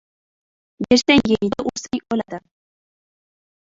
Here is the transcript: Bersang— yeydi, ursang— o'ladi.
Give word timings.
Bersang— 0.83 1.21
yeydi, 1.31 1.59
ursang— 1.73 2.03
o'ladi. 2.17 2.41